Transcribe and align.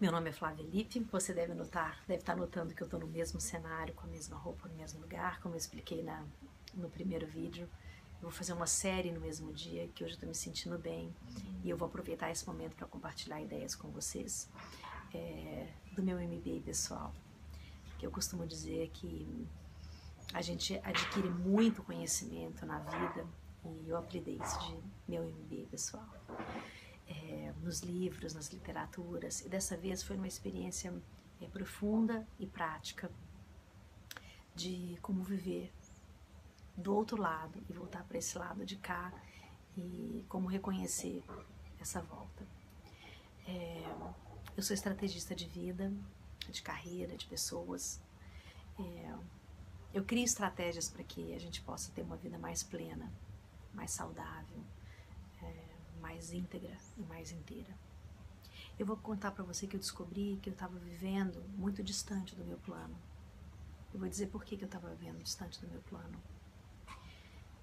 Meu 0.00 0.10
nome 0.10 0.30
é 0.30 0.32
Flávia 0.32 0.64
Lippe, 0.64 0.98
você 1.12 1.34
deve 1.34 1.52
notar, 1.52 2.02
deve 2.08 2.20
estar 2.20 2.34
notando 2.34 2.74
que 2.74 2.82
eu 2.82 2.86
estou 2.86 2.98
no 2.98 3.06
mesmo 3.06 3.38
cenário, 3.38 3.92
com 3.92 4.06
a 4.06 4.08
mesma 4.08 4.34
roupa, 4.34 4.66
no 4.66 4.74
mesmo 4.74 4.98
lugar, 4.98 5.38
como 5.42 5.54
eu 5.54 5.58
expliquei 5.58 6.02
na, 6.02 6.24
no 6.72 6.88
primeiro 6.88 7.26
vídeo. 7.26 7.68
Eu 8.14 8.22
vou 8.22 8.30
fazer 8.30 8.54
uma 8.54 8.66
série 8.66 9.12
no 9.12 9.20
mesmo 9.20 9.52
dia, 9.52 9.88
que 9.88 10.02
hoje 10.02 10.14
eu 10.14 10.16
estou 10.16 10.26
me 10.26 10.34
sentindo 10.34 10.78
bem, 10.78 11.14
e 11.62 11.68
eu 11.68 11.76
vou 11.76 11.86
aproveitar 11.86 12.30
esse 12.30 12.46
momento 12.46 12.76
para 12.76 12.86
compartilhar 12.86 13.42
ideias 13.42 13.74
com 13.74 13.90
vocês 13.90 14.48
é, 15.12 15.68
do 15.92 16.02
meu 16.02 16.18
MBA 16.18 16.62
pessoal. 16.64 17.14
Que 17.98 18.06
eu 18.06 18.10
costumo 18.10 18.46
dizer 18.46 18.88
que 18.94 19.46
a 20.32 20.40
gente 20.40 20.80
adquire 20.82 21.28
muito 21.28 21.82
conhecimento 21.82 22.64
na 22.64 22.78
vida, 22.78 23.26
e 23.66 23.90
eu 23.90 23.98
aprendi 23.98 24.30
isso 24.30 24.58
de 24.60 24.78
meu 25.06 25.24
MBA 25.24 25.66
pessoal 25.70 26.08
é, 27.10 27.52
nos 27.62 27.80
livros, 27.80 28.34
nas 28.34 28.48
literaturas, 28.48 29.40
e 29.40 29.48
dessa 29.48 29.76
vez 29.76 30.02
foi 30.02 30.16
uma 30.16 30.28
experiência 30.28 30.94
é, 31.40 31.46
profunda 31.46 32.26
e 32.38 32.46
prática 32.46 33.10
de 34.54 34.96
como 35.02 35.22
viver 35.22 35.72
do 36.76 36.94
outro 36.94 37.20
lado 37.20 37.60
e 37.68 37.72
voltar 37.72 38.04
para 38.04 38.18
esse 38.18 38.38
lado 38.38 38.64
de 38.64 38.76
cá 38.76 39.12
e 39.76 40.24
como 40.28 40.46
reconhecer 40.48 41.22
essa 41.80 42.00
volta. 42.00 42.46
É, 43.46 43.84
eu 44.56 44.62
sou 44.62 44.74
estrategista 44.74 45.34
de 45.34 45.46
vida, 45.46 45.92
de 46.48 46.62
carreira, 46.62 47.16
de 47.16 47.26
pessoas. 47.26 48.00
É, 48.78 49.14
eu 49.92 50.04
crio 50.04 50.24
estratégias 50.24 50.88
para 50.88 51.02
que 51.02 51.34
a 51.34 51.38
gente 51.38 51.60
possa 51.62 51.90
ter 51.92 52.02
uma 52.02 52.16
vida 52.16 52.38
mais 52.38 52.62
plena, 52.62 53.12
mais 53.74 53.90
saudável, 53.90 54.62
mais 56.00 56.32
íntegra 56.32 56.76
e 56.96 57.02
mais 57.02 57.30
inteira. 57.30 57.74
Eu 58.78 58.86
vou 58.86 58.96
contar 58.96 59.30
para 59.30 59.44
você 59.44 59.66
que 59.66 59.76
eu 59.76 59.80
descobri 59.80 60.38
que 60.42 60.48
eu 60.48 60.54
estava 60.54 60.78
vivendo 60.78 61.42
muito 61.56 61.82
distante 61.82 62.34
do 62.34 62.44
meu 62.44 62.58
plano. 62.58 62.96
Eu 63.92 64.00
vou 64.00 64.08
dizer 64.08 64.28
por 64.28 64.44
que, 64.44 64.56
que 64.56 64.64
eu 64.64 64.66
estava 64.66 64.88
vivendo 64.94 65.22
distante 65.22 65.60
do 65.60 65.68
meu 65.68 65.80
plano. 65.82 66.18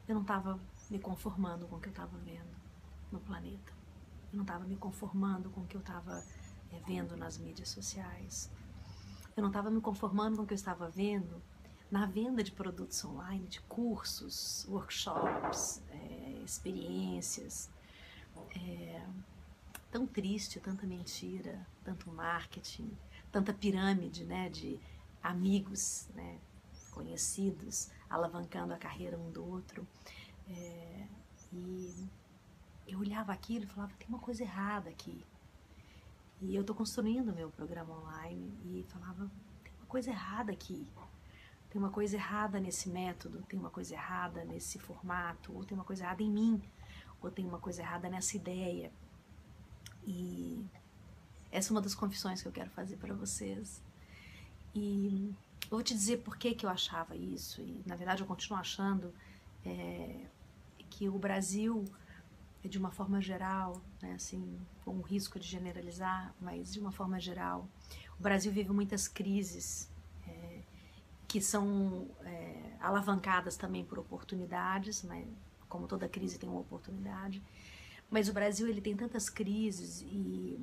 Eu 0.07 0.15
não 0.15 0.21
estava 0.21 0.59
me 0.89 0.99
conformando 0.99 1.67
com 1.67 1.77
o 1.77 1.79
que 1.79 1.87
eu 1.87 1.91
estava 1.91 2.17
vendo 2.19 2.55
no 3.11 3.19
planeta. 3.19 3.73
Eu 4.31 4.37
não 4.37 4.43
estava 4.43 4.65
me 4.65 4.75
conformando 4.75 5.49
com 5.49 5.61
o 5.61 5.67
que 5.67 5.75
eu 5.75 5.81
estava 5.81 6.23
é, 6.71 6.79
vendo 6.85 7.17
nas 7.17 7.37
mídias 7.37 7.69
sociais. 7.69 8.51
Eu 9.35 9.41
não 9.41 9.49
estava 9.49 9.69
me 9.69 9.81
conformando 9.81 10.37
com 10.37 10.43
o 10.43 10.45
que 10.45 10.53
eu 10.53 10.55
estava 10.55 10.89
vendo 10.89 11.41
na 11.89 12.05
venda 12.05 12.43
de 12.43 12.51
produtos 12.51 13.03
online, 13.03 13.47
de 13.47 13.61
cursos, 13.61 14.65
workshops, 14.67 15.81
é, 15.89 16.41
experiências, 16.43 17.69
é, 18.57 19.05
tão 19.91 20.05
triste, 20.05 20.59
tanta 20.59 20.85
mentira, 20.85 21.65
tanto 21.83 22.09
marketing, 22.11 22.91
tanta 23.31 23.53
pirâmide, 23.53 24.23
né, 24.23 24.49
de 24.49 24.79
amigos, 25.21 26.07
né, 26.13 26.39
conhecidos, 26.91 27.89
alavancando 28.09 28.73
a 28.73 28.77
carreira 28.77 29.17
um 29.17 29.31
do 29.31 29.45
outro. 29.45 29.87
É, 30.49 31.07
e 31.53 32.07
eu 32.87 32.99
olhava 32.99 33.31
aquilo 33.31 33.65
e 33.65 33.67
falava, 33.67 33.93
tem 33.97 34.07
uma 34.07 34.19
coisa 34.19 34.43
errada 34.43 34.89
aqui. 34.89 35.23
E 36.41 36.55
eu 36.55 36.61
estou 36.61 36.75
construindo 36.75 37.33
meu 37.33 37.49
programa 37.49 37.97
online 37.99 38.53
e 38.65 38.85
falava, 38.89 39.29
tem 39.63 39.73
uma 39.79 39.87
coisa 39.87 40.11
errada 40.11 40.51
aqui. 40.51 40.87
Tem 41.69 41.81
uma 41.81 41.89
coisa 41.91 42.15
errada 42.15 42.59
nesse 42.59 42.89
método, 42.89 43.41
tem 43.43 43.59
uma 43.59 43.69
coisa 43.69 43.93
errada 43.93 44.45
nesse 44.45 44.79
formato, 44.79 45.53
ou 45.53 45.65
tem 45.65 45.75
uma 45.77 45.83
coisa 45.83 46.03
errada 46.03 46.23
em 46.23 46.31
mim 46.31 46.61
ou 47.21 47.31
tem 47.31 47.45
uma 47.45 47.59
coisa 47.59 47.81
errada 47.81 48.09
nessa 48.09 48.35
ideia. 48.35 48.91
E 50.05 50.65
essa 51.51 51.69
é 51.69 51.71
uma 51.73 51.81
das 51.81 51.95
confissões 51.95 52.41
que 52.41 52.47
eu 52.47 52.51
quero 52.51 52.69
fazer 52.71 52.97
para 52.97 53.13
vocês. 53.13 53.81
E 54.73 55.33
eu 55.63 55.71
vou 55.71 55.83
te 55.83 55.93
dizer 55.93 56.17
por 56.17 56.37
que, 56.37 56.53
que 56.53 56.65
eu 56.65 56.69
achava 56.69 57.15
isso, 57.15 57.61
e 57.61 57.81
na 57.85 57.95
verdade 57.95 58.21
eu 58.21 58.27
continuo 58.27 58.59
achando 58.59 59.13
é, 59.65 60.25
que 60.89 61.09
o 61.09 61.17
Brasil, 61.17 61.83
de 62.63 62.77
uma 62.77 62.91
forma 62.91 63.19
geral, 63.21 63.81
né, 64.01 64.13
assim, 64.13 64.59
com 64.85 64.91
o 64.97 65.01
risco 65.01 65.39
de 65.39 65.47
generalizar, 65.47 66.33
mas 66.39 66.73
de 66.73 66.79
uma 66.79 66.91
forma 66.91 67.19
geral, 67.19 67.67
o 68.19 68.21
Brasil 68.21 68.51
vive 68.51 68.71
muitas 68.71 69.07
crises 69.07 69.89
é, 70.27 70.61
que 71.27 71.41
são 71.41 72.07
é, 72.23 72.75
alavancadas 72.79 73.57
também 73.57 73.83
por 73.83 73.99
oportunidades, 73.99 75.03
mas 75.03 75.27
como 75.67 75.87
toda 75.87 76.07
crise 76.07 76.37
tem 76.37 76.49
uma 76.49 76.61
oportunidade. 76.61 77.41
Mas 78.09 78.29
o 78.29 78.33
Brasil 78.33 78.67
ele 78.67 78.81
tem 78.81 78.95
tantas 78.95 79.29
crises 79.29 80.01
e 80.01 80.59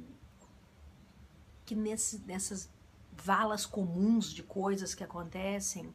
que 1.67 1.75
nesse, 1.75 2.19
nessas 2.21 2.71
valas 3.13 3.65
comuns 3.65 4.33
de 4.33 4.43
coisas 4.43 4.95
que 4.95 5.05
acontecem, 5.05 5.93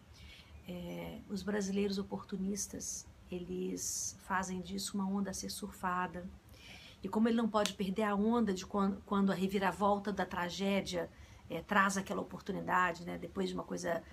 é, 0.67 1.19
os 1.29 1.43
brasileiros 1.43 1.97
oportunistas 1.97 3.07
eles 3.31 4.17
fazem 4.21 4.61
disso 4.61 4.97
uma 4.97 5.07
onda 5.07 5.29
a 5.29 5.33
ser 5.33 5.49
surfada. 5.49 6.27
E 7.01 7.07
como 7.07 7.27
ele 7.27 7.37
não 7.37 7.47
pode 7.47 7.73
perder 7.73 8.03
a 8.03 8.15
onda 8.15 8.53
de 8.53 8.65
quando, 8.65 9.01
quando 9.05 9.31
a 9.31 9.35
reviravolta 9.35 10.11
da 10.11 10.25
tragédia 10.25 11.09
é, 11.49 11.61
traz 11.61 11.97
aquela 11.97 12.21
oportunidade, 12.21 13.05
né? 13.05 13.17
depois 13.17 13.49
de 13.49 13.55
uma 13.55 13.63
coisa, 13.63 14.03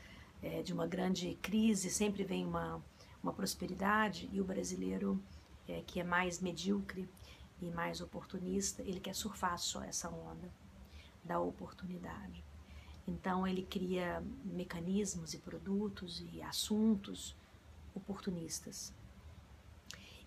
é, 0.43 0.63
de 0.63 0.73
uma 0.73 0.87
grande 0.87 1.37
crise, 1.43 1.91
sempre 1.91 2.25
vem 2.25 2.45
uma, 2.45 2.83
uma 3.27 3.33
prosperidade 3.33 4.31
e 4.33 4.41
o 4.41 4.45
brasileiro 4.45 5.21
é, 5.67 5.83
que 5.85 5.99
é 5.99 6.05
mais 6.05 6.41
medíocre 6.41 7.09
e 7.61 7.71
mais 7.71 8.01
oportunista, 8.01 8.83
ele 8.83 9.01
quer 9.01 9.15
surfar 9.15 9.59
só 9.59 9.83
essa 9.83 10.09
onda 10.09 10.49
da 11.25 11.41
oportunidade. 11.41 12.45
Então 13.07 13.47
ele 13.47 13.63
cria 13.63 14.23
mecanismos 14.45 15.35
e 15.35 15.39
produtos 15.39 16.25
e 16.33 16.41
assuntos 16.41 17.35
oportunistas. 17.95 18.93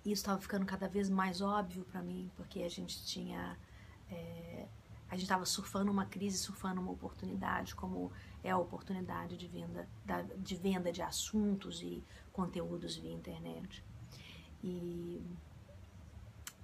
E 0.03 0.11
isso 0.11 0.21
estava 0.21 0.41
ficando 0.41 0.65
cada 0.65 0.87
vez 0.89 1.09
mais 1.09 1.39
óbvio 1.39 1.85
para 1.85 2.01
mim, 2.01 2.29
porque 2.35 2.63
a 2.63 2.69
gente 2.69 3.05
tinha 3.05 3.57
é, 4.11 4.67
a 5.09 5.15
gente 5.15 5.23
estava 5.23 5.45
surfando 5.45 5.89
uma 5.89 6.05
crise, 6.05 6.37
surfando 6.37 6.81
uma 6.81 6.91
oportunidade, 6.91 7.75
como 7.75 8.11
é 8.43 8.49
a 8.51 8.57
oportunidade 8.57 9.37
de 9.37 9.47
venda, 9.47 9.87
de 10.37 10.55
venda 10.55 10.91
de 10.91 11.01
assuntos 11.01 11.81
e 11.81 12.03
conteúdos 12.31 12.95
via 12.95 13.11
internet. 13.11 13.83
E 14.63 15.21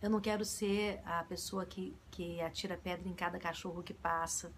eu 0.02 0.09
não 0.09 0.22
quero 0.22 0.46
ser 0.46 1.02
a 1.06 1.24
pessoa 1.24 1.66
que, 1.66 1.96
que 2.12 2.40
atira 2.41 2.78
pedra 2.78 3.08
em 3.08 3.14
cada 3.14 3.40
cachorro 3.40 3.84
que 3.84 3.94
passa 3.94 4.53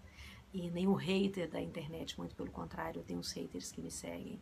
e 0.52 0.70
nem 0.70 0.86
o 0.86 0.94
hater 0.94 1.48
da 1.48 1.60
internet, 1.60 2.18
muito 2.18 2.34
pelo 2.34 2.50
contrário, 2.50 3.00
eu 3.00 3.04
tenho 3.04 3.20
os 3.20 3.32
haters 3.32 3.70
que 3.70 3.80
me 3.80 3.90
seguem 3.90 4.40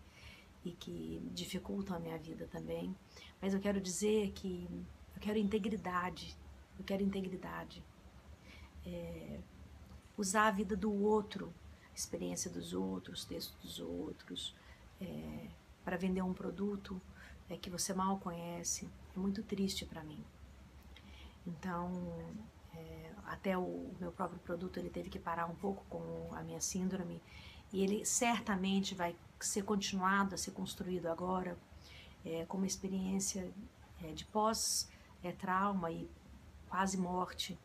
e 0.65 0.72
que 0.72 1.22
dificultam 1.32 1.97
a 1.97 2.00
minha 2.00 2.19
vida 2.19 2.47
também. 2.47 2.94
Mas 3.41 3.54
eu 3.54 3.60
quero 3.60 3.81
dizer 3.81 4.32
que 4.32 4.69
eu 5.15 5.20
quero 5.20 5.38
integridade, 5.38 6.36
eu 6.78 6.84
quero 6.84 7.03
integridade 7.03 7.84
é, 8.84 9.38
usar 10.16 10.48
a 10.48 10.50
vida 10.50 10.76
do 10.76 10.92
outro, 10.92 11.53
experiência 11.97 12.51
dos 12.51 12.75
outros, 12.75 13.25
textos 13.25 13.57
dos 13.62 13.81
outros, 13.81 14.55
é, 15.01 15.49
para 15.84 15.97
vender 15.97 16.23
um 16.23 16.34
produto 16.34 17.01
é, 17.49 17.57
que 17.57 17.71
você 17.71 17.95
mal 17.95 18.19
conhece, 18.19 18.89
é 19.17 19.19
muito 19.19 19.43
triste 19.43 19.84
para 19.84 20.03
mim. 20.05 20.23
Então, 21.47 21.91
é, 22.75 23.12
até 23.27 23.57
o 23.57 23.91
meu 23.99 24.12
próprio 24.12 24.39
produto 24.41 24.79
ele 24.79 24.91
teve 24.91 25.09
que 25.09 25.19
parar 25.19 25.47
um 25.47 25.55
pouco 25.55 25.84
com 25.89 26.29
a 26.34 26.43
minha 26.43 26.61
síndrome 26.61 27.21
e 27.73 27.83
ele 27.83 28.05
certamente 28.05 28.95
vai 28.95 29.17
ser 29.41 29.63
continuado 29.63 30.34
a 30.34 30.39
ser 30.39 30.51
construído 30.51 31.07
agora 31.07 31.57
é, 32.25 32.45
como 32.47 32.67
experiência 32.67 33.51
é, 34.03 34.13
de 34.13 34.25
pós-trauma 34.27 35.91
e 35.91 36.09
quase 36.69 36.99
morte 36.99 37.59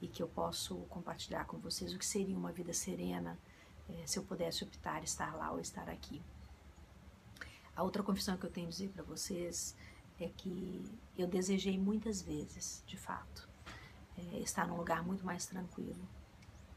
e 0.00 0.06
que 0.06 0.22
eu 0.22 0.28
posso 0.28 0.76
compartilhar 0.90 1.46
com 1.46 1.56
vocês 1.58 1.94
o 1.94 1.98
que 1.98 2.06
seria 2.06 2.36
uma 2.36 2.52
vida 2.52 2.72
serena 2.72 3.38
se 4.06 4.18
eu 4.18 4.22
pudesse 4.24 4.64
optar 4.64 5.02
estar 5.02 5.34
lá 5.34 5.50
ou 5.50 5.60
estar 5.60 5.88
aqui. 5.88 6.22
A 7.76 7.82
outra 7.82 8.02
confissão 8.02 8.36
que 8.36 8.46
eu 8.46 8.50
tenho 8.50 8.66
a 8.66 8.70
dizer 8.70 8.90
para 8.90 9.02
vocês 9.02 9.74
é 10.20 10.28
que 10.28 10.84
eu 11.18 11.26
desejei 11.26 11.78
muitas 11.78 12.22
vezes, 12.22 12.82
de 12.86 12.96
fato, 12.96 13.48
é, 14.16 14.38
estar 14.38 14.66
num 14.66 14.76
lugar 14.76 15.02
muito 15.02 15.24
mais 15.24 15.46
tranquilo 15.46 16.08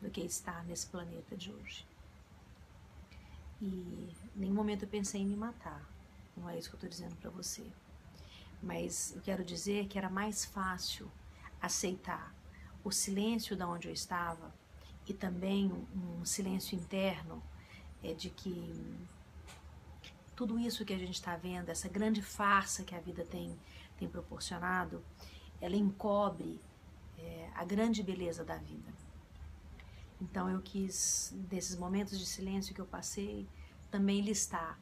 do 0.02 0.10
que 0.10 0.22
estar 0.22 0.64
nesse 0.66 0.88
planeta 0.88 1.36
de 1.36 1.52
hoje. 1.52 1.86
E 3.62 3.66
em 3.66 4.40
nenhum 4.40 4.56
momento 4.56 4.84
eu 4.84 4.90
pensei 4.90 5.22
em 5.22 5.26
me 5.26 5.36
matar, 5.36 5.88
não 6.36 6.50
é 6.50 6.58
isso 6.58 6.70
que 6.70 6.76
eu 6.76 6.78
estou 6.78 6.90
dizendo 6.90 7.16
para 7.18 7.30
você. 7.30 7.66
Mas 8.62 9.16
eu 9.16 9.22
quero 9.22 9.44
dizer 9.44 9.88
que 9.88 9.98
era 9.98 10.10
mais 10.10 10.46
fácil 10.46 11.12
aceitar 11.62 12.34
o 12.84 12.92
silêncio 12.92 13.56
da 13.56 13.68
onde 13.68 13.88
eu 13.88 13.94
estava 13.94 14.54
e 15.08 15.14
também 15.14 15.72
um, 15.96 16.26
silêncio 16.26 16.76
interno 16.76 17.42
é 18.04 18.14
de 18.14 18.30
que 18.30 18.74
tudo 20.36 20.60
isso 20.60 20.86
que 20.86 20.94
a 20.94 20.98
gente 20.98 21.16
está 21.16 21.36
vendo, 21.36 21.70
essa 21.70 21.88
grande 21.88 22.22
farsa 22.22 22.84
que 22.84 22.94
a 22.94 23.00
vida 23.00 23.24
tem, 23.24 23.58
tem 23.98 24.08
proporcionado, 24.08 25.04
ela 25.60 25.76
encobre 25.76 26.62
é, 27.18 27.50
a 27.56 27.64
grande 27.64 28.04
beleza 28.04 28.44
da 28.44 28.58
vida. 28.58 28.94
Então 30.22 30.50
eu 30.50 30.62
quis, 30.62 31.34
desses 31.50 31.76
momentos 31.76 32.20
de 32.20 32.26
silêncio 32.26 32.76
que 32.76 32.82
eu 32.82 32.86
passei, 32.86 33.48
também 33.90 34.22
listar 34.22 34.80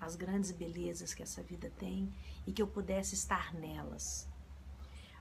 as 0.00 0.16
grandes 0.16 0.50
belezas 0.50 1.12
que 1.12 1.22
essa 1.22 1.42
vida 1.42 1.70
tem 1.78 2.12
e 2.46 2.52
que 2.52 2.62
eu 2.62 2.66
pudesse 2.66 3.14
estar 3.14 3.52
nelas. 3.52 4.28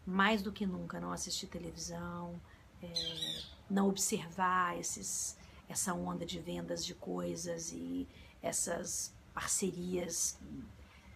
Mais 0.05 0.41
do 0.41 0.51
que 0.51 0.65
nunca, 0.65 0.99
não 0.99 1.11
assistir 1.11 1.47
televisão, 1.47 2.39
é, 2.81 3.43
não 3.69 3.89
observar 3.89 4.77
esses, 4.77 5.37
essa 5.67 5.93
onda 5.93 6.25
de 6.25 6.39
vendas 6.39 6.85
de 6.85 6.93
coisas 6.93 7.71
e 7.71 8.07
essas 8.41 9.13
parcerias 9.33 10.39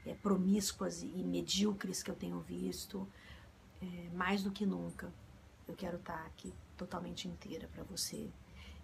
é, 0.05 0.13
promíscuas 0.15 1.01
e 1.01 1.23
medíocres 1.23 2.03
que 2.03 2.11
eu 2.11 2.15
tenho 2.15 2.39
visto. 2.39 3.07
É, 3.81 4.09
mais 4.13 4.43
do 4.43 4.51
que 4.51 4.65
nunca, 4.65 5.11
eu 5.67 5.75
quero 5.75 5.97
estar 5.97 6.25
aqui 6.25 6.53
totalmente 6.77 7.27
inteira 7.27 7.67
para 7.67 7.83
você 7.83 8.29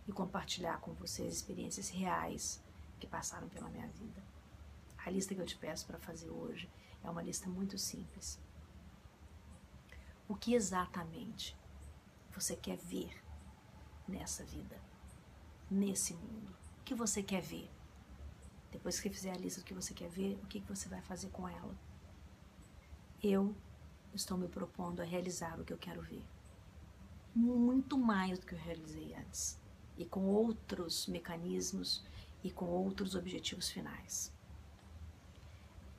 e 0.08 0.12
compartilhar 0.12 0.80
com 0.80 0.94
você 0.94 1.24
as 1.24 1.34
experiências 1.34 1.90
reais 1.90 2.64
que 3.00 3.06
passaram 3.06 3.48
pela 3.50 3.70
minha 3.70 3.88
vida. 3.88 4.24
A 5.06 5.10
lista 5.10 5.36
que 5.36 5.42
eu 5.42 5.46
te 5.46 5.58
peço 5.58 5.86
para 5.86 6.00
fazer 6.00 6.30
hoje 6.30 6.70
é 7.04 7.10
uma 7.10 7.22
lista 7.22 7.48
muito 7.48 7.78
simples. 7.78 8.40
O 10.28 10.36
que 10.36 10.54
exatamente 10.54 11.56
você 12.40 12.56
quer 12.56 12.78
ver 12.78 13.12
nessa 14.08 14.44
vida, 14.46 14.80
nesse 15.72 16.14
mundo? 16.14 16.56
O 16.80 16.84
que 16.84 16.94
você 16.94 17.24
quer 17.24 17.42
ver? 17.42 17.68
Depois 18.72 19.00
que 19.00 19.10
fizer 19.10 19.32
a 19.32 19.38
lista 19.38 19.62
do 19.62 19.66
que 19.66 19.74
você 19.74 19.92
quer 19.92 20.08
ver, 20.08 20.40
o 20.44 20.46
que 20.46 20.60
você 20.60 20.88
vai 20.88 21.02
fazer 21.02 21.30
com 21.30 21.50
ela? 21.50 21.76
Eu 23.24 23.56
estou 24.14 24.38
me 24.38 24.48
propondo 24.48 25.02
a 25.02 25.04
realizar 25.04 25.60
o 25.60 25.66
que 25.66 25.74
eu 25.74 25.80
quero 25.80 26.02
ver. 26.04 26.24
Muito 27.34 27.98
mais 27.98 28.38
do 28.38 28.46
que 28.46 28.54
eu 28.54 28.60
realizei 28.60 29.16
antes. 29.16 29.60
E 29.98 30.06
com 30.06 30.26
outros 30.26 31.08
mecanismos 31.08 32.04
e 32.44 32.52
com 32.52 32.66
outros 32.66 33.16
objetivos 33.16 33.72
finais. 33.72 34.32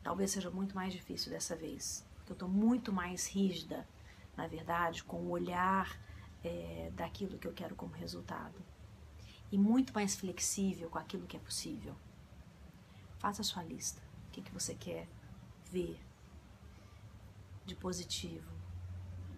Talvez 0.05 0.31
seja 0.31 0.51
muito 0.51 0.77
mais 0.77 0.93
difícil 0.93 1.33
dessa 1.33 1.57
vez, 1.57 2.07
porque 2.15 2.31
eu 2.31 2.35
estou 2.35 2.49
muito 2.49 2.93
mais 2.93 3.27
rígida, 3.27 3.89
na 4.37 4.47
verdade, 4.47 5.03
com 5.03 5.17
o 5.17 5.31
olhar 5.31 5.99
é, 6.45 6.91
daquilo 6.95 7.39
que 7.39 7.47
eu 7.47 7.53
quero 7.53 7.75
como 7.75 7.93
resultado. 7.95 8.55
E 9.51 9.59
muito 9.59 9.93
mais 9.95 10.15
flexível 10.15 10.91
com 10.91 10.99
aquilo 10.99 11.27
que 11.27 11.37
é 11.37 11.41
possível. 11.41 11.97
Faça 13.19 13.43
a 13.43 13.45
sua 13.45 13.63
lista. 13.63 14.03
O 14.29 14.31
que, 14.31 14.43
que 14.43 14.53
você 14.53 14.75
quer 14.75 15.09
ver 15.71 15.99
de 17.65 17.75
positivo 17.75 18.51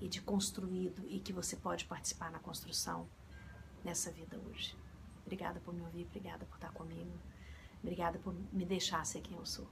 e 0.01 0.09
de 0.09 0.21
construído 0.23 1.05
e 1.09 1.21
que 1.21 1.33
você 1.33 1.57
pode 1.57 1.85
participar 1.85 2.31
na 2.31 2.39
construção 2.39 3.07
nessa 3.85 4.11
vida 4.11 4.39
hoje. 4.39 4.77
Obrigada 5.25 5.61
por 5.61 5.75
me 5.75 5.83
ouvir, 5.83 6.07
obrigada 6.07 6.47
por 6.47 6.55
estar 6.55 6.73
comigo, 6.73 7.13
obrigada 7.83 8.19
por 8.19 8.35
me 8.53 8.65
deixar 8.65 9.05
ser 9.05 9.21
quem 9.21 9.37
eu 9.37 9.45
sou. 9.45 9.69